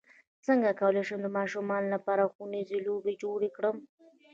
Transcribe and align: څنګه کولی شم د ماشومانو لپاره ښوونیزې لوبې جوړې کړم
څنګه 0.45 0.69
کولی 0.81 1.03
شم 1.07 1.19
د 1.23 1.27
ماشومانو 1.37 1.87
لپاره 1.95 2.31
ښوونیزې 2.33 2.77
لوبې 2.87 3.13
جوړې 3.23 3.49
کړم 3.57 3.77